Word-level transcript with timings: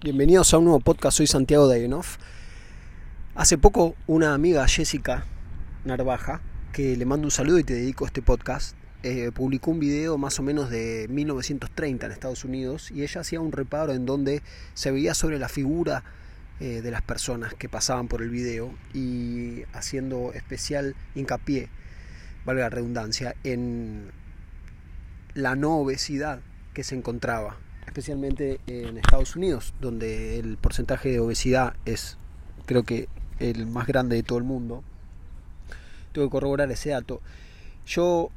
Bienvenidos 0.00 0.54
a 0.54 0.58
un 0.58 0.66
nuevo 0.66 0.78
podcast, 0.78 1.16
soy 1.16 1.26
Santiago 1.26 1.66
Dagenov. 1.66 2.04
Hace 3.34 3.58
poco 3.58 3.96
una 4.06 4.32
amiga, 4.32 4.64
Jessica 4.68 5.26
Narvaja, 5.84 6.40
que 6.72 6.96
le 6.96 7.04
mando 7.04 7.26
un 7.26 7.32
saludo 7.32 7.58
y 7.58 7.64
te 7.64 7.74
dedico 7.74 8.06
este 8.06 8.22
podcast, 8.22 8.76
eh, 9.02 9.32
publicó 9.34 9.72
un 9.72 9.80
video 9.80 10.16
más 10.16 10.38
o 10.38 10.44
menos 10.44 10.70
de 10.70 11.08
1930 11.10 12.06
en 12.06 12.12
Estados 12.12 12.44
Unidos 12.44 12.92
y 12.92 13.02
ella 13.02 13.22
hacía 13.22 13.40
un 13.40 13.50
reparo 13.50 13.92
en 13.92 14.06
donde 14.06 14.44
se 14.74 14.92
veía 14.92 15.14
sobre 15.14 15.40
la 15.40 15.48
figura 15.48 16.04
eh, 16.60 16.80
de 16.80 16.90
las 16.92 17.02
personas 17.02 17.54
que 17.54 17.68
pasaban 17.68 18.06
por 18.06 18.22
el 18.22 18.30
video 18.30 18.72
y 18.94 19.64
haciendo 19.72 20.32
especial 20.32 20.94
hincapié, 21.16 21.70
valga 22.44 22.62
la 22.62 22.70
redundancia, 22.70 23.34
en 23.42 24.12
la 25.34 25.56
no 25.56 25.78
obesidad 25.78 26.38
que 26.72 26.84
se 26.84 26.94
encontraba 26.94 27.56
especialmente 27.88 28.60
en 28.66 28.98
Estados 28.98 29.34
Unidos, 29.34 29.74
donde 29.80 30.38
el 30.38 30.56
porcentaje 30.58 31.10
de 31.10 31.20
obesidad 31.20 31.74
es 31.84 32.16
creo 32.66 32.82
que 32.84 33.08
el 33.38 33.66
más 33.66 33.86
grande 33.86 34.16
de 34.16 34.22
todo 34.22 34.38
el 34.38 34.44
mundo. 34.44 34.84
Tengo 36.12 36.26
que 36.28 36.30
corroborar 36.30 36.70
ese 36.70 36.90
dato. 36.90 37.20
Yo 37.86 38.30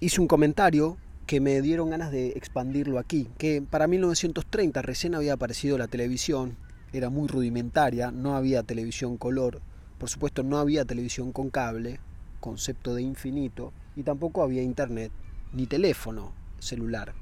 hice 0.00 0.20
un 0.20 0.26
comentario 0.26 0.96
que 1.26 1.40
me 1.40 1.62
dieron 1.62 1.90
ganas 1.90 2.10
de 2.10 2.28
expandirlo 2.30 2.98
aquí, 2.98 3.28
que 3.38 3.62
para 3.62 3.86
1930 3.86 4.82
recién 4.82 5.14
había 5.14 5.34
aparecido 5.34 5.78
la 5.78 5.88
televisión, 5.88 6.56
era 6.92 7.10
muy 7.10 7.28
rudimentaria, 7.28 8.10
no 8.10 8.36
había 8.36 8.62
televisión 8.62 9.16
color, 9.16 9.60
por 9.98 10.10
supuesto 10.10 10.42
no 10.42 10.58
había 10.58 10.84
televisión 10.84 11.32
con 11.32 11.50
cable, 11.50 12.00
concepto 12.40 12.94
de 12.94 13.02
infinito, 13.02 13.72
y 13.96 14.02
tampoco 14.02 14.42
había 14.42 14.62
internet 14.62 15.12
ni 15.52 15.66
teléfono 15.66 16.32
celular 16.58 17.14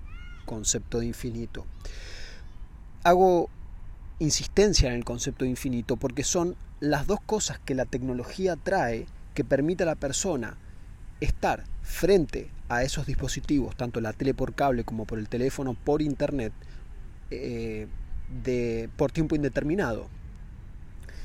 concepto 0.45 1.01
de 1.01 1.06
infinito. 1.06 1.66
Hago 3.05 3.48
insistencia 4.19 4.88
en 4.88 4.95
el 4.95 5.05
concepto 5.05 5.45
de 5.45 5.51
infinito 5.51 5.96
porque 5.96 6.24
son 6.24 6.56
las 6.80 7.06
dos 7.06 7.20
cosas 7.20 7.59
que 7.59 7.74
la 7.74 7.87
tecnología 7.87 8.57
trae 8.57 9.07
que 9.35 9.45
permite 9.45 9.82
a 9.82 9.87
la 9.87 9.95
persona 9.95 10.57
estar 11.20 11.65
frente 11.82 12.51
a 12.68 12.82
esos 12.82 13.07
dispositivos, 13.07 13.76
tanto 13.76 14.01
la 14.01 14.13
tele 14.13 14.35
por 14.35 14.54
cable 14.54 14.85
como 14.85 15.04
por 15.04 15.18
el 15.18 15.29
teléfono 15.29 15.74
por 15.74 16.02
internet, 16.02 16.52
eh, 17.30 17.87
de, 18.45 18.88
por 18.96 19.13
tiempo 19.13 19.37
indeterminado. 19.37 20.09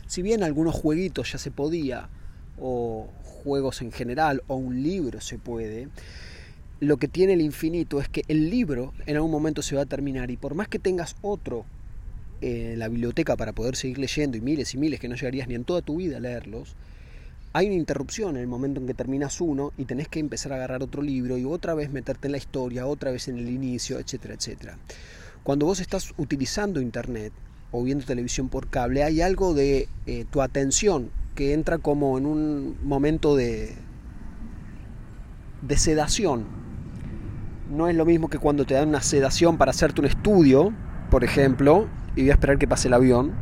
Si 0.08 0.22
bien 0.22 0.44
algunos 0.44 0.76
jueguitos 0.76 1.32
ya 1.32 1.38
se 1.38 1.52
podía, 1.52 2.10
o 2.60 3.10
juegos 3.24 3.82
en 3.82 3.92
general, 3.92 4.44
o 4.48 4.56
un 4.56 4.84
libro 4.84 5.22
se 5.22 5.38
puede, 5.38 5.90
lo 6.80 6.98
que 6.98 7.08
tiene 7.08 7.34
el 7.34 7.42
infinito 7.42 8.00
es 8.00 8.08
que 8.08 8.24
el 8.28 8.50
libro 8.50 8.94
en 9.06 9.16
algún 9.16 9.32
momento 9.32 9.62
se 9.62 9.76
va 9.76 9.84
a 9.84 9.86
terminar 9.86 10.30
y 10.30 10.38
por 10.38 10.54
más 10.54 10.68
que 10.68 10.80
tengas 10.80 11.16
otro 11.22 11.66
en 12.42 12.78
la 12.78 12.88
biblioteca 12.88 13.36
para 13.36 13.54
poder 13.54 13.76
seguir 13.76 13.98
leyendo 13.98 14.38
y 14.38 14.42
miles 14.42 14.76
y 14.76 14.78
miles 14.78 15.00
que 15.00 15.08
no 15.08 15.16
llegarías 15.16 15.48
ni 15.48 15.56
en 15.56 15.64
toda 15.64 15.82
tu 15.82 15.98
vida 15.98 16.18
a 16.18 16.20
leerlos, 16.20 16.76
hay 17.54 17.66
una 17.66 17.76
interrupción 17.76 18.36
en 18.36 18.44
el 18.44 18.48
momento 18.48 18.80
en 18.80 18.86
que 18.86 18.94
terminas 18.94 19.42
uno 19.42 19.74
y 19.78 19.86
tenés 19.86 20.08
que 20.08 20.20
empezar 20.20 20.54
a 20.54 20.58
agarrar 20.58 20.84
otro 20.84 21.02
libro 21.02 21.40
y 21.40 21.46
otra 21.46 21.74
vez 21.74 21.92
meterte 21.92 22.28
en 22.28 22.34
la 22.34 22.38
historia, 22.38 22.86
otra 22.86 23.10
vez 23.10 23.28
en 23.28 23.40
el 23.40 23.50
inicio, 23.50 23.98
etcétera, 23.98 24.36
etcétera. 24.36 24.78
Cuando 25.42 25.66
vos 25.66 25.80
estás 25.80 26.14
utilizando 26.18 26.80
internet 26.80 27.34
o 27.72 27.84
viendo 27.84 28.06
televisión 28.06 28.50
por 28.50 28.68
cable, 28.70 29.02
hay 29.04 29.22
algo 29.22 29.56
de 29.56 29.88
eh, 30.06 30.26
tu 30.30 30.44
atención 30.44 31.10
que 31.34 31.54
entra 31.54 31.80
como 31.80 32.20
en 32.20 32.28
un 32.28 32.78
momento 32.84 33.36
de 33.36 33.76
sedación 35.76 36.67
no 37.70 37.88
es 37.88 37.96
lo 37.96 38.06
mismo 38.06 38.30
que 38.30 38.38
cuando 38.38 38.66
te 38.66 38.76
dan 38.76 38.90
una 38.90 39.02
sedación 39.02 39.58
para 39.58 39.72
hacerte 39.72 40.02
un 40.02 40.08
estudio, 40.08 40.74
por 41.10 41.24
ejemplo, 41.24 41.88
y 42.16 42.22
voy 42.22 42.30
a 42.30 42.34
esperar 42.34 42.58
que 42.58 42.68
pase 42.68 42.88
el 42.88 42.94
avión. 42.94 43.34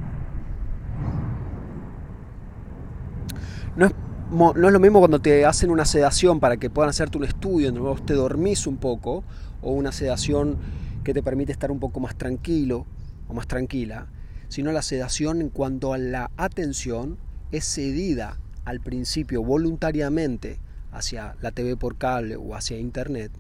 No 3.76 3.86
es, 3.86 3.94
no 4.32 4.68
es 4.68 4.74
lo 4.74 4.80
mismo 4.80 5.00
cuando 5.00 5.20
te 5.20 5.46
hacen 5.46 5.70
una 5.70 5.86
sedación 5.86 6.40
para 6.40 6.58
que 6.58 6.70
puedan 6.70 6.90
hacerte 6.90 7.18
un 7.18 7.26
estudio, 7.26 7.70
en 7.70 7.76
donde 7.76 7.90
vos 7.90 8.06
te 8.06 8.14
dormís 8.14 8.68
un 8.68 8.78
poco, 8.78 9.24
o 9.62 9.72
una 9.72 9.92
sedación 9.92 10.58
que 11.04 11.14
te 11.14 11.22
permite 11.22 11.52
estar 11.52 11.72
un 11.72 11.80
poco 11.80 12.00
más 12.00 12.16
tranquilo 12.16 12.86
o 13.28 13.34
más 13.34 13.48
tranquila, 13.48 14.08
sino 14.48 14.72
la 14.72 14.82
sedación 14.82 15.42
en 15.42 15.50
cuanto 15.50 15.94
a 15.94 15.98
la 15.98 16.32
atención 16.38 17.18
es 17.52 17.66
cedida 17.66 18.40
al 18.64 18.80
principio 18.80 19.44
voluntariamente 19.44 20.60
hacia 20.92 21.36
la 21.42 21.52
TV 21.52 21.78
por 21.78 21.98
cable 21.98 22.36
o 22.36 22.56
hacia 22.56 22.80
internet 22.80 23.32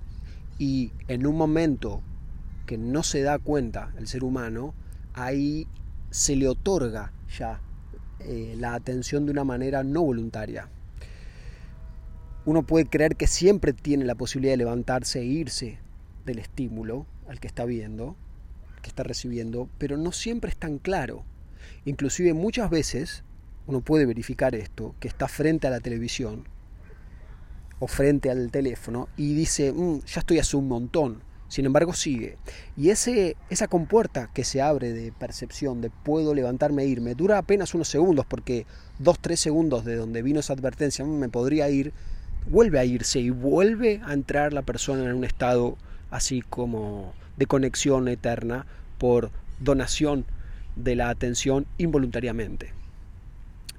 y 0.57 0.91
en 1.07 1.27
un 1.27 1.37
momento 1.37 2.01
que 2.65 2.77
no 2.77 3.03
se 3.03 3.21
da 3.21 3.39
cuenta 3.39 3.93
el 3.97 4.07
ser 4.07 4.23
humano, 4.23 4.73
ahí 5.13 5.67
se 6.09 6.35
le 6.35 6.47
otorga 6.47 7.11
ya 7.37 7.61
eh, 8.19 8.55
la 8.57 8.73
atención 8.73 9.25
de 9.25 9.31
una 9.31 9.43
manera 9.43 9.83
no 9.83 10.01
voluntaria. 10.01 10.69
Uno 12.45 12.63
puede 12.63 12.85
creer 12.85 13.15
que 13.15 13.27
siempre 13.27 13.73
tiene 13.73 14.05
la 14.05 14.15
posibilidad 14.15 14.53
de 14.53 14.57
levantarse 14.57 15.19
e 15.19 15.25
irse 15.25 15.79
del 16.25 16.39
estímulo 16.39 17.05
al 17.27 17.39
que 17.39 17.47
está 17.47 17.65
viendo, 17.65 18.15
que 18.81 18.89
está 18.89 19.03
recibiendo, 19.03 19.69
pero 19.77 19.97
no 19.97 20.11
siempre 20.11 20.51
es 20.51 20.57
tan 20.57 20.77
claro. 20.77 21.23
Inclusive 21.85 22.33
muchas 22.33 22.69
veces 22.69 23.23
uno 23.67 23.81
puede 23.81 24.05
verificar 24.05 24.53
esto, 24.55 24.95
que 24.99 25.07
está 25.07 25.27
frente 25.27 25.67
a 25.67 25.71
la 25.71 25.79
televisión 25.79 26.47
o 27.79 27.87
frente 27.87 28.29
al 28.29 28.51
teléfono 28.51 29.09
y 29.17 29.33
dice, 29.33 29.71
mm, 29.71 29.99
ya 30.05 30.19
estoy 30.19 30.39
hace 30.39 30.57
un 30.57 30.67
montón. 30.67 31.21
Sin 31.47 31.65
embargo, 31.65 31.93
sigue. 31.93 32.37
Y 32.75 32.89
ese, 32.89 33.37
esa 33.49 33.67
compuerta 33.67 34.29
que 34.33 34.43
se 34.43 34.61
abre 34.61 34.93
de 34.93 35.11
percepción, 35.11 35.79
de 35.79 35.89
puedo 35.89 36.33
levantarme 36.33 36.83
e 36.83 36.87
irme, 36.87 37.13
dura 37.13 37.37
apenas 37.37 37.73
unos 37.75 37.87
segundos, 37.87 38.25
porque 38.25 38.65
dos, 38.97 39.19
tres 39.19 39.39
segundos 39.39 39.85
de 39.85 39.95
donde 39.95 40.23
vino 40.23 40.39
esa 40.39 40.53
advertencia, 40.53 41.05
mm, 41.05 41.19
me 41.19 41.29
podría 41.29 41.69
ir, 41.69 41.93
vuelve 42.49 42.79
a 42.79 42.85
irse 42.85 43.19
y 43.19 43.29
vuelve 43.29 44.01
a 44.05 44.13
entrar 44.13 44.53
la 44.53 44.63
persona 44.63 45.03
en 45.03 45.15
un 45.15 45.23
estado 45.23 45.77
así 46.09 46.41
como 46.41 47.13
de 47.37 47.45
conexión 47.45 48.07
eterna 48.07 48.65
por 48.97 49.31
donación 49.59 50.25
de 50.75 50.95
la 50.95 51.09
atención 51.09 51.65
involuntariamente. 51.77 52.73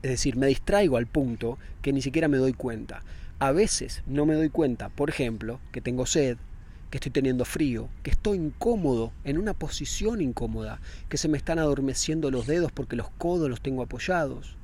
Es 0.06 0.10
decir, 0.10 0.36
me 0.36 0.46
distraigo 0.46 0.98
al 0.98 1.08
punto 1.08 1.58
que 1.82 1.92
ni 1.92 2.00
siquiera 2.00 2.28
me 2.28 2.36
doy 2.36 2.52
cuenta. 2.52 3.02
A 3.40 3.50
veces 3.50 4.04
no 4.06 4.24
me 4.24 4.36
doy 4.36 4.50
cuenta, 4.50 4.88
por 4.88 5.10
ejemplo, 5.10 5.58
que 5.72 5.80
tengo 5.80 6.06
sed, 6.06 6.36
que 6.90 6.98
estoy 6.98 7.10
teniendo 7.10 7.44
frío, 7.44 7.88
que 8.04 8.12
estoy 8.12 8.38
incómodo, 8.38 9.10
en 9.24 9.36
una 9.36 9.52
posición 9.52 10.20
incómoda, 10.20 10.80
que 11.08 11.16
se 11.16 11.26
me 11.26 11.36
están 11.36 11.58
adormeciendo 11.58 12.30
los 12.30 12.46
dedos 12.46 12.70
porque 12.70 12.94
los 12.94 13.10
codos 13.18 13.50
los 13.50 13.60
tengo 13.60 13.82
apoyados, 13.82 14.54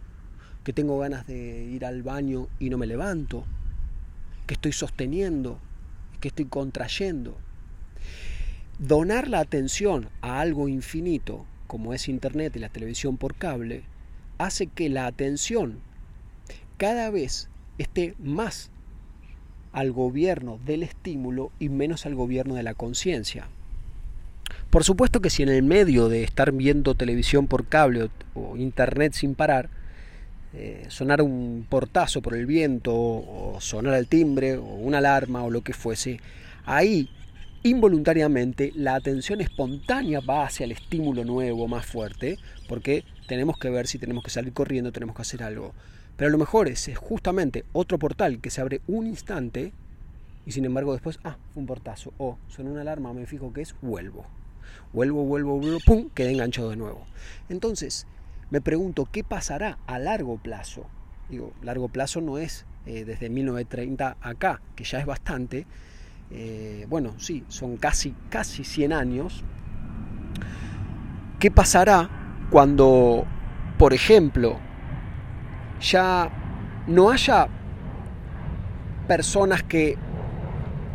que 0.62 0.72
tengo 0.72 0.96
ganas 1.00 1.26
de 1.26 1.64
ir 1.64 1.84
al 1.84 2.04
baño 2.04 2.46
y 2.60 2.70
no 2.70 2.78
me 2.78 2.86
levanto, 2.86 3.44
que 4.46 4.54
estoy 4.54 4.70
sosteniendo, 4.70 5.58
que 6.20 6.28
estoy 6.28 6.44
contrayendo. 6.44 7.36
Donar 8.78 9.26
la 9.26 9.40
atención 9.40 10.08
a 10.20 10.38
algo 10.38 10.68
infinito, 10.68 11.46
como 11.66 11.94
es 11.94 12.08
Internet 12.08 12.54
y 12.54 12.60
la 12.60 12.68
televisión 12.68 13.16
por 13.16 13.34
cable, 13.34 13.82
hace 14.44 14.66
que 14.66 14.88
la 14.88 15.06
atención 15.06 15.78
cada 16.76 17.10
vez 17.10 17.48
esté 17.78 18.14
más 18.18 18.70
al 19.72 19.92
gobierno 19.92 20.58
del 20.66 20.82
estímulo 20.82 21.50
y 21.58 21.68
menos 21.68 22.06
al 22.06 22.14
gobierno 22.14 22.54
de 22.54 22.62
la 22.62 22.74
conciencia. 22.74 23.46
Por 24.70 24.84
supuesto 24.84 25.20
que 25.20 25.30
si 25.30 25.42
en 25.42 25.48
el 25.48 25.62
medio 25.62 26.08
de 26.08 26.24
estar 26.24 26.52
viendo 26.52 26.94
televisión 26.94 27.46
por 27.46 27.66
cable 27.66 28.10
o, 28.34 28.56
internet 28.56 29.12
sin 29.12 29.34
parar, 29.34 29.68
eh, 30.54 30.86
sonar 30.88 31.22
un 31.22 31.66
portazo 31.68 32.20
por 32.20 32.34
el 32.34 32.46
viento 32.46 32.92
o 32.94 33.56
sonar 33.60 33.94
el 33.94 34.06
timbre 34.06 34.56
o 34.56 34.64
una 34.64 34.98
alarma 34.98 35.42
o 35.44 35.50
lo 35.50 35.62
que 35.62 35.72
fuese, 35.72 36.20
ahí 36.64 37.08
involuntariamente 37.62 38.72
la 38.74 38.94
atención 38.94 39.40
espontánea 39.40 40.20
va 40.20 40.46
hacia 40.46 40.64
el 40.64 40.72
estímulo 40.72 41.24
nuevo 41.24 41.68
más 41.68 41.86
fuerte 41.86 42.38
porque 42.68 43.04
tenemos 43.28 43.58
que 43.58 43.70
ver 43.70 43.86
si 43.86 43.98
tenemos 43.98 44.24
que 44.24 44.30
salir 44.30 44.52
corriendo, 44.52 44.92
tenemos 44.92 45.14
que 45.16 45.22
hacer 45.22 45.42
algo. 45.42 45.72
Pero 46.16 46.28
a 46.28 46.32
lo 46.32 46.38
mejor 46.38 46.68
es 46.68 46.90
justamente 46.96 47.64
otro 47.72 47.98
portal 47.98 48.40
que 48.40 48.50
se 48.50 48.60
abre 48.60 48.80
un 48.86 49.06
instante 49.06 49.72
y 50.44 50.52
sin 50.52 50.64
embargo 50.64 50.92
después, 50.92 51.18
ah, 51.24 51.36
un 51.54 51.66
portazo. 51.66 52.12
O 52.18 52.38
suena 52.48 52.70
una 52.70 52.80
alarma, 52.80 53.12
me 53.12 53.26
fijo 53.26 53.52
que 53.52 53.62
es, 53.62 53.74
vuelvo. 53.80 54.26
Vuelvo, 54.92 55.24
vuelvo, 55.24 55.58
vuelvo, 55.58 55.78
pum, 55.84 56.10
quedé 56.14 56.32
enganchado 56.32 56.70
de 56.70 56.76
nuevo. 56.76 57.06
Entonces, 57.48 58.06
me 58.50 58.60
pregunto, 58.60 59.08
¿qué 59.10 59.24
pasará 59.24 59.78
a 59.86 59.98
largo 59.98 60.36
plazo? 60.38 60.86
Digo, 61.28 61.52
largo 61.62 61.88
plazo 61.88 62.20
no 62.20 62.38
es 62.38 62.66
eh, 62.86 63.04
desde 63.04 63.30
1930 63.30 64.16
acá, 64.20 64.60
que 64.76 64.84
ya 64.84 64.98
es 64.98 65.06
bastante. 65.06 65.66
Eh, 66.34 66.86
bueno, 66.88 67.12
sí, 67.18 67.44
son 67.48 67.76
casi, 67.76 68.14
casi 68.30 68.64
100 68.64 68.92
años. 68.94 69.44
¿Qué 71.38 71.50
pasará 71.50 72.08
cuando, 72.50 73.26
por 73.76 73.92
ejemplo, 73.92 74.58
ya 75.80 76.30
no 76.86 77.10
haya 77.10 77.48
personas 79.06 79.62
que 79.62 79.98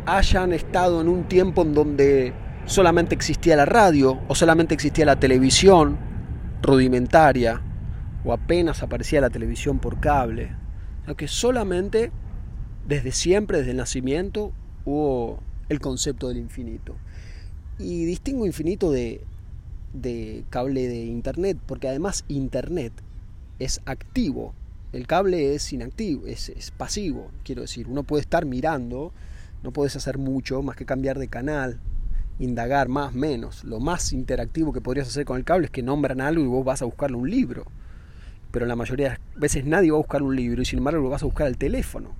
hayan 0.06 0.52
estado 0.52 1.00
en 1.00 1.08
un 1.08 1.24
tiempo 1.24 1.62
en 1.62 1.74
donde 1.74 2.32
solamente 2.64 3.14
existía 3.14 3.54
la 3.54 3.64
radio 3.64 4.18
o 4.26 4.34
solamente 4.34 4.74
existía 4.74 5.04
la 5.04 5.20
televisión 5.20 5.98
rudimentaria 6.62 7.60
o 8.24 8.32
apenas 8.32 8.82
aparecía 8.82 9.20
la 9.20 9.30
televisión 9.30 9.78
por 9.78 10.00
cable, 10.00 10.56
que 11.16 11.28
solamente 11.28 12.10
desde 12.86 13.12
siempre, 13.12 13.58
desde 13.58 13.70
el 13.70 13.76
nacimiento, 13.76 14.52
hubo 14.88 15.38
el 15.68 15.80
concepto 15.80 16.28
del 16.28 16.38
infinito. 16.38 16.96
Y 17.78 18.04
distingo 18.04 18.46
infinito 18.46 18.90
de, 18.90 19.20
de 19.92 20.44
cable 20.50 20.88
de 20.88 21.04
internet, 21.04 21.58
porque 21.66 21.88
además 21.88 22.24
internet 22.28 22.92
es 23.58 23.80
activo, 23.84 24.54
el 24.92 25.06
cable 25.06 25.54
es 25.54 25.72
inactivo, 25.72 26.26
es, 26.26 26.48
es, 26.48 26.70
pasivo, 26.70 27.30
quiero 27.44 27.62
decir, 27.62 27.88
uno 27.88 28.02
puede 28.02 28.22
estar 28.22 28.46
mirando, 28.46 29.12
no 29.62 29.72
puedes 29.72 29.96
hacer 29.96 30.18
mucho 30.18 30.62
más 30.62 30.76
que 30.76 30.86
cambiar 30.86 31.18
de 31.18 31.28
canal, 31.28 31.78
indagar 32.38 32.88
más, 32.88 33.14
menos. 33.14 33.64
Lo 33.64 33.80
más 33.80 34.12
interactivo 34.12 34.72
que 34.72 34.80
podrías 34.80 35.08
hacer 35.08 35.24
con 35.24 35.36
el 35.36 35.44
cable 35.44 35.66
es 35.66 35.70
que 35.70 35.82
nombran 35.82 36.20
algo 36.20 36.42
y 36.42 36.46
vos 36.46 36.64
vas 36.64 36.82
a 36.82 36.84
buscarle 36.84 37.16
un 37.16 37.30
libro. 37.30 37.66
Pero 38.50 38.66
la 38.66 38.76
mayoría 38.76 39.10
de 39.10 39.18
veces 39.36 39.64
nadie 39.66 39.90
va 39.90 39.96
a 39.96 40.00
buscar 40.00 40.22
un 40.22 40.34
libro 40.34 40.62
y 40.62 40.64
sin 40.64 40.78
embargo 40.78 41.02
lo 41.02 41.10
vas 41.10 41.22
a 41.22 41.26
buscar 41.26 41.46
al 41.46 41.58
teléfono. 41.58 42.10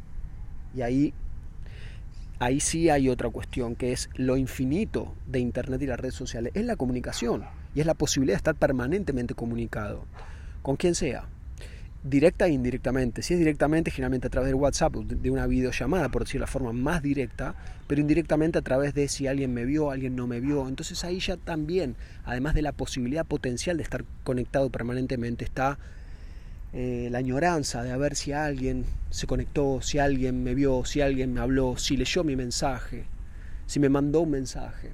Y 0.74 0.82
ahí, 0.82 1.14
ahí 2.38 2.60
sí 2.60 2.90
hay 2.90 3.08
otra 3.08 3.30
cuestión, 3.30 3.74
que 3.74 3.92
es 3.92 4.10
lo 4.14 4.36
infinito 4.36 5.14
de 5.26 5.40
Internet 5.40 5.82
y 5.82 5.86
las 5.86 6.00
redes 6.00 6.14
sociales. 6.14 6.52
Es 6.54 6.64
la 6.64 6.76
comunicación 6.76 7.44
y 7.74 7.80
es 7.80 7.86
la 7.86 7.94
posibilidad 7.94 8.34
de 8.34 8.38
estar 8.38 8.54
permanentemente 8.54 9.34
comunicado 9.34 10.04
con 10.62 10.76
quien 10.76 10.94
sea 10.94 11.28
directa 12.02 12.46
e 12.46 12.50
indirectamente. 12.50 13.22
Si 13.22 13.34
es 13.34 13.38
directamente, 13.38 13.90
generalmente 13.90 14.28
a 14.28 14.30
través 14.30 14.48
del 14.48 14.54
WhatsApp, 14.54 14.94
de 14.94 15.30
una 15.30 15.46
videollamada, 15.46 16.08
por 16.08 16.24
decir 16.24 16.40
la 16.40 16.46
forma 16.46 16.72
más 16.72 17.02
directa, 17.02 17.54
pero 17.86 18.00
indirectamente 18.00 18.58
a 18.58 18.62
través 18.62 18.94
de 18.94 19.08
si 19.08 19.26
alguien 19.26 19.52
me 19.52 19.64
vio, 19.64 19.90
alguien 19.90 20.14
no 20.14 20.26
me 20.26 20.40
vio. 20.40 20.68
Entonces 20.68 21.04
ahí 21.04 21.20
ya 21.20 21.36
también, 21.36 21.96
además 22.24 22.54
de 22.54 22.62
la 22.62 22.72
posibilidad 22.72 23.26
potencial 23.26 23.76
de 23.76 23.82
estar 23.82 24.04
conectado 24.24 24.70
permanentemente, 24.70 25.44
está 25.44 25.78
eh, 26.74 27.08
la 27.10 27.18
añoranza 27.18 27.82
de 27.82 27.96
ver 27.96 28.14
si 28.14 28.32
alguien 28.32 28.84
se 29.10 29.26
conectó, 29.26 29.80
si 29.80 29.98
alguien 29.98 30.42
me 30.42 30.54
vio, 30.54 30.84
si 30.84 31.00
alguien 31.00 31.32
me 31.32 31.40
habló, 31.40 31.76
si 31.78 31.96
leyó 31.96 32.24
mi 32.24 32.36
mensaje, 32.36 33.04
si 33.66 33.80
me 33.80 33.88
mandó 33.88 34.20
un 34.20 34.30
mensaje. 34.30 34.90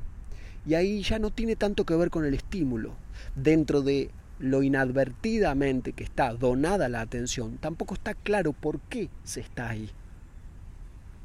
Y 0.66 0.74
ahí 0.74 1.02
ya 1.02 1.18
no 1.18 1.30
tiene 1.30 1.56
tanto 1.56 1.84
que 1.84 1.96
ver 1.96 2.10
con 2.10 2.24
el 2.24 2.34
estímulo. 2.34 2.94
Dentro 3.34 3.82
de 3.82 4.10
lo 4.38 4.62
inadvertidamente 4.62 5.92
que 5.92 6.04
está 6.04 6.32
donada 6.32 6.88
la 6.88 7.00
atención, 7.00 7.58
tampoco 7.58 7.94
está 7.94 8.14
claro 8.14 8.52
por 8.52 8.80
qué 8.80 9.08
se 9.24 9.40
está 9.40 9.68
ahí. 9.68 9.90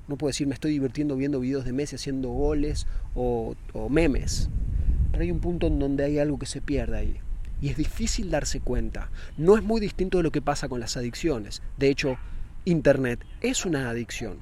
No 0.07 0.17
puedo 0.17 0.29
decir 0.29 0.47
me 0.47 0.55
estoy 0.55 0.71
divirtiendo 0.71 1.15
viendo 1.15 1.39
videos 1.39 1.65
de 1.65 1.73
Messi 1.73 1.95
haciendo 1.95 2.29
goles 2.29 2.87
o, 3.13 3.55
o 3.73 3.89
memes. 3.89 4.49
Pero 5.11 5.23
hay 5.23 5.31
un 5.31 5.39
punto 5.39 5.67
en 5.67 5.77
donde 5.77 6.03
hay 6.03 6.17
algo 6.17 6.39
que 6.39 6.47
se 6.47 6.61
pierde 6.61 6.97
ahí. 6.97 7.19
Y 7.61 7.69
es 7.69 7.77
difícil 7.77 8.31
darse 8.31 8.61
cuenta. 8.61 9.09
No 9.37 9.57
es 9.57 9.63
muy 9.63 9.81
distinto 9.81 10.17
de 10.17 10.23
lo 10.23 10.31
que 10.31 10.41
pasa 10.41 10.69
con 10.69 10.79
las 10.79 10.97
adicciones. 10.97 11.61
De 11.77 11.89
hecho, 11.89 12.17
Internet 12.65 13.25
es 13.41 13.65
una 13.65 13.89
adicción. 13.89 14.39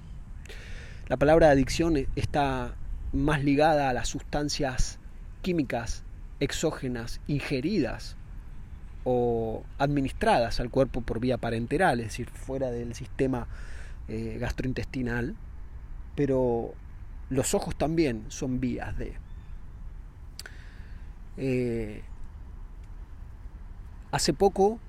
La 1.07 1.17
palabra 1.17 1.49
adicción 1.49 2.07
está 2.15 2.75
más 3.13 3.43
ligada 3.43 3.89
a 3.89 3.93
las 3.93 4.09
sustancias 4.09 4.99
químicas 5.41 6.03
exógenas 6.39 7.21
ingeridas 7.27 8.17
o 9.03 9.63
administradas 9.77 10.59
al 10.59 10.69
cuerpo 10.69 11.01
por 11.01 11.19
vía 11.19 11.37
parenteral, 11.37 12.01
es 12.01 12.07
decir, 12.07 12.29
fuera 12.29 12.71
del 12.71 12.93
sistema 12.93 13.47
eh, 14.09 14.37
gastrointestinal, 14.39 15.35
pero 16.15 16.73
los 17.29 17.53
ojos 17.53 17.77
también 17.77 18.25
son 18.27 18.59
vías 18.59 18.97
de... 18.97 19.13
Eh, 21.37 22.01
hace 24.11 24.33
poco, 24.33 24.79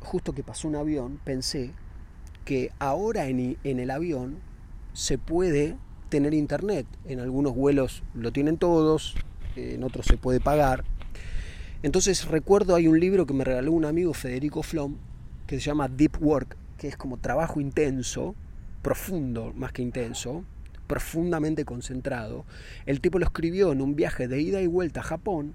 justo 0.00 0.32
que 0.32 0.42
pasó 0.42 0.68
un 0.68 0.76
avión, 0.76 1.20
pensé 1.24 1.72
que 2.44 2.70
ahora 2.78 3.26
en, 3.26 3.56
el 3.64 3.90
avión 3.90 4.38
se 4.92 5.18
puede 5.18 5.76
tener 6.08 6.34
internet. 6.34 6.86
En 7.04 7.20
algunos 7.20 7.54
vuelos 7.54 8.02
lo 8.14 8.32
tienen 8.32 8.56
todos, 8.56 9.16
en 9.56 9.82
otros 9.82 10.06
se 10.06 10.16
puede 10.16 10.40
pagar, 10.40 10.84
entonces 11.82 12.26
recuerdo 12.26 12.74
hay 12.74 12.88
un 12.88 12.98
libro 12.98 13.26
que 13.26 13.34
me 13.34 13.44
regaló 13.44 13.72
un 13.72 13.84
amigo 13.84 14.14
Federico 14.14 14.62
Flom 14.62 14.96
que 15.46 15.60
se 15.60 15.66
llama 15.66 15.88
Deep 15.88 16.20
Work, 16.20 16.56
que 16.78 16.88
es 16.88 16.96
como 16.96 17.18
trabajo 17.18 17.60
intenso, 17.60 18.34
profundo 18.82 19.52
más 19.54 19.72
que 19.72 19.82
intenso, 19.82 20.44
profundamente 20.86 21.64
concentrado. 21.64 22.44
El 22.86 23.00
tipo 23.00 23.18
lo 23.18 23.26
escribió 23.26 23.72
en 23.72 23.82
un 23.82 23.94
viaje 23.94 24.26
de 24.26 24.40
ida 24.40 24.60
y 24.62 24.66
vuelta 24.66 25.00
a 25.00 25.04
Japón, 25.04 25.54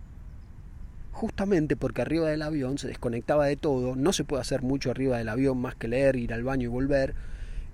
justamente 1.11 1.75
porque 1.75 2.01
arriba 2.01 2.29
del 2.29 2.41
avión 2.41 2.77
se 2.77 2.87
desconectaba 2.87 3.45
de 3.45 3.55
todo, 3.55 3.95
no 3.95 4.13
se 4.13 4.23
puede 4.23 4.41
hacer 4.41 4.61
mucho 4.61 4.91
arriba 4.91 5.17
del 5.17 5.29
avión 5.29 5.57
más 5.59 5.75
que 5.75 5.87
leer, 5.87 6.15
ir 6.15 6.33
al 6.33 6.43
baño 6.43 6.65
y 6.65 6.67
volver, 6.67 7.13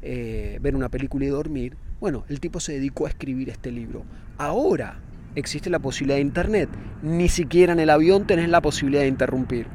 eh, 0.01 0.59
ver 0.61 0.75
una 0.75 0.89
película 0.89 1.25
y 1.25 1.29
dormir. 1.29 1.77
Bueno, 1.99 2.25
el 2.29 2.39
tipo 2.39 2.59
se 2.59 2.73
dedicó 2.73 3.05
a 3.05 3.09
escribir 3.09 3.49
este 3.49 3.71
libro. 3.71 4.03
Ahora 4.37 4.99
existe 5.35 5.69
la 5.69 5.79
posibilidad 5.79 6.17
de 6.17 6.21
internet. 6.21 6.69
Ni 7.01 7.29
siquiera 7.29 7.73
en 7.73 7.79
el 7.79 7.89
avión 7.89 8.27
tenés 8.27 8.49
la 8.49 8.61
posibilidad 8.61 9.03
de 9.03 9.07
interrumpir. 9.07 9.67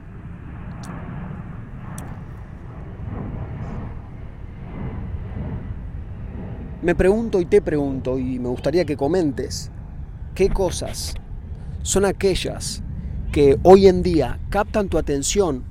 Me 6.82 6.96
pregunto 6.96 7.40
y 7.40 7.44
te 7.44 7.62
pregunto 7.62 8.18
y 8.18 8.40
me 8.40 8.48
gustaría 8.48 8.84
que 8.84 8.96
comentes 8.96 9.70
qué 10.34 10.48
cosas 10.48 11.14
son 11.82 12.04
aquellas 12.04 12.82
que 13.32 13.58
hoy 13.62 13.86
en 13.86 14.02
día 14.02 14.38
captan 14.50 14.90
tu 14.90 14.98
atención 14.98 15.64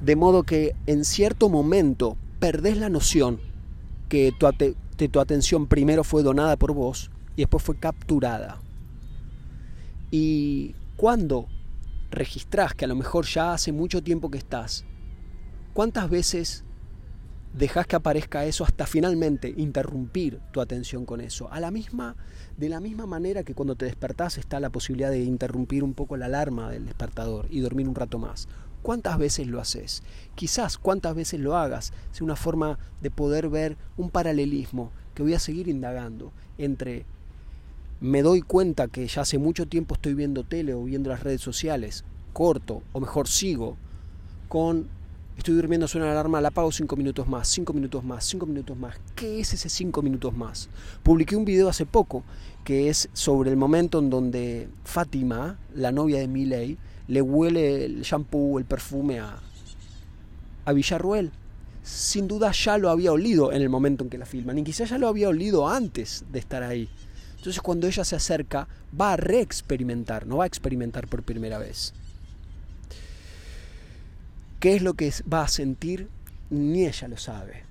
de 0.00 0.16
modo 0.16 0.44
que 0.44 0.74
en 0.86 1.04
cierto 1.04 1.50
momento 1.50 2.16
perdés 2.40 2.78
la 2.78 2.88
noción 2.88 3.40
que 4.08 4.32
tu, 4.38 4.48
tu 5.08 5.20
atención 5.20 5.66
primero 5.66 6.02
fue 6.02 6.22
donada 6.22 6.56
por 6.56 6.72
vos 6.72 7.10
y 7.36 7.42
después 7.42 7.62
fue 7.62 7.76
capturada. 7.76 8.62
Y 10.10 10.74
cuando 10.96 11.46
registrás 12.10 12.72
que 12.72 12.86
a 12.86 12.88
lo 12.88 12.96
mejor 12.96 13.26
ya 13.26 13.52
hace 13.52 13.70
mucho 13.70 14.02
tiempo 14.02 14.30
que 14.30 14.38
estás, 14.38 14.86
¿cuántas 15.74 16.08
veces 16.08 16.64
dejas 17.52 17.86
que 17.86 17.96
aparezca 17.96 18.44
eso 18.44 18.64
hasta 18.64 18.86
finalmente 18.86 19.52
interrumpir 19.56 20.40
tu 20.52 20.60
atención 20.60 21.04
con 21.04 21.20
eso? 21.20 21.50
A 21.52 21.60
la 21.60 21.70
misma, 21.70 22.16
de 22.56 22.68
la 22.68 22.80
misma 22.80 23.06
manera 23.06 23.42
que 23.42 23.54
cuando 23.54 23.74
te 23.74 23.86
despertás 23.86 24.38
está 24.38 24.60
la 24.60 24.70
posibilidad 24.70 25.10
de 25.10 25.22
interrumpir 25.22 25.84
un 25.84 25.94
poco 25.94 26.16
la 26.16 26.26
alarma 26.26 26.70
del 26.70 26.86
despertador 26.86 27.46
y 27.50 27.60
dormir 27.60 27.88
un 27.88 27.94
rato 27.94 28.18
más. 28.18 28.48
¿Cuántas 28.82 29.18
veces 29.18 29.46
lo 29.46 29.60
haces? 29.60 30.02
Quizás 30.34 30.78
cuántas 30.78 31.14
veces 31.14 31.40
lo 31.40 31.56
hagas 31.56 31.92
sea 32.12 32.24
una 32.24 32.36
forma 32.36 32.78
de 33.00 33.10
poder 33.10 33.48
ver 33.48 33.76
un 33.96 34.10
paralelismo 34.10 34.92
que 35.14 35.22
voy 35.22 35.34
a 35.34 35.40
seguir 35.40 35.68
indagando 35.68 36.32
entre 36.58 37.04
me 38.00 38.22
doy 38.22 38.42
cuenta 38.42 38.86
que 38.86 39.06
ya 39.08 39.22
hace 39.22 39.38
mucho 39.38 39.66
tiempo 39.66 39.94
estoy 39.94 40.14
viendo 40.14 40.44
tele 40.44 40.74
o 40.74 40.84
viendo 40.84 41.10
las 41.10 41.24
redes 41.24 41.40
sociales, 41.40 42.04
corto, 42.32 42.82
o 42.92 43.00
mejor 43.00 43.26
sigo, 43.26 43.76
con 44.48 44.88
estoy 45.38 45.54
durmiendo, 45.54 45.86
suena 45.88 46.06
la 46.06 46.12
alarma, 46.12 46.40
la 46.40 46.48
apago 46.48 46.70
cinco 46.72 46.96
minutos 46.96 47.28
más, 47.28 47.48
cinco 47.48 47.72
minutos 47.72 48.04
más, 48.04 48.24
cinco 48.24 48.44
minutos 48.44 48.76
más. 48.76 48.96
¿Qué 49.14 49.40
es 49.40 49.54
ese 49.54 49.68
cinco 49.68 50.02
minutos 50.02 50.36
más? 50.36 50.68
Publiqué 51.02 51.36
un 51.36 51.44
video 51.44 51.68
hace 51.68 51.86
poco 51.86 52.24
que 52.64 52.88
es 52.88 53.08
sobre 53.12 53.50
el 53.50 53.56
momento 53.56 54.00
en 54.00 54.10
donde 54.10 54.68
Fátima, 54.84 55.58
la 55.74 55.92
novia 55.92 56.18
de 56.18 56.28
Miley, 56.28 56.76
le 57.06 57.22
huele 57.22 57.84
el 57.84 58.02
shampoo, 58.02 58.58
el 58.58 58.64
perfume 58.64 59.20
a, 59.20 59.38
a 60.64 60.72
Villarruel. 60.72 61.30
Sin 61.82 62.28
duda 62.28 62.52
ya 62.52 62.76
lo 62.76 62.90
había 62.90 63.12
olido 63.12 63.52
en 63.52 63.62
el 63.62 63.70
momento 63.70 64.04
en 64.04 64.10
que 64.10 64.18
la 64.18 64.26
filman, 64.26 64.58
y 64.58 64.64
quizás 64.64 64.90
ya 64.90 64.98
lo 64.98 65.08
había 65.08 65.28
olido 65.28 65.68
antes 65.68 66.24
de 66.30 66.38
estar 66.40 66.62
ahí. 66.62 66.90
Entonces 67.38 67.62
cuando 67.62 67.86
ella 67.86 68.04
se 68.04 68.16
acerca, 68.16 68.68
va 69.00 69.12
a 69.12 69.16
reexperimentar, 69.16 70.26
no 70.26 70.38
va 70.38 70.44
a 70.44 70.48
experimentar 70.48 71.06
por 71.06 71.22
primera 71.22 71.58
vez. 71.58 71.94
¿Qué 74.60 74.74
es 74.74 74.82
lo 74.82 74.94
que 74.94 75.12
va 75.32 75.42
a 75.42 75.48
sentir? 75.48 76.08
Ni 76.50 76.84
ella 76.86 77.06
lo 77.06 77.16
sabe. 77.16 77.62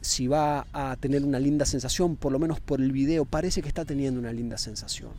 Si 0.00 0.26
va 0.26 0.66
a 0.72 0.96
tener 0.96 1.24
una 1.24 1.38
linda 1.38 1.64
sensación, 1.64 2.16
por 2.16 2.32
lo 2.32 2.40
menos 2.40 2.58
por 2.60 2.80
el 2.80 2.90
video, 2.90 3.24
parece 3.24 3.62
que 3.62 3.68
está 3.68 3.84
teniendo 3.84 4.18
una 4.18 4.32
linda 4.32 4.58
sensación. 4.58 5.12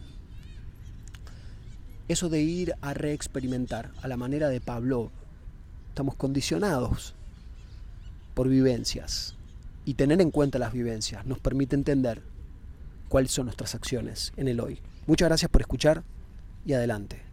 Eso 2.10 2.28
de 2.28 2.42
ir 2.42 2.74
a 2.82 2.94
reexperimentar 2.94 3.92
a 4.02 4.08
la 4.08 4.18
manera 4.18 4.50
de 4.50 4.60
Pablo, 4.60 5.12
estamos 5.90 6.16
condicionados 6.16 7.14
por 8.34 8.50
vivencias 8.50 9.36
y 9.86 9.94
tener 9.94 10.20
en 10.20 10.32
cuenta 10.32 10.60
las 10.60 10.74
vivencias 10.74 11.26
nos 11.26 11.40
permite 11.40 11.76
entender 11.76 12.24
cuáles 13.08 13.32
son 13.32 13.46
nuestras 13.46 13.76
acciones 13.76 14.34
en 14.38 14.48
el 14.48 14.60
hoy. 14.60 14.82
Muchas 15.08 15.30
gracias 15.30 15.52
por 15.52 15.62
escuchar 15.62 16.04
y 16.66 16.74
adelante. 16.74 17.29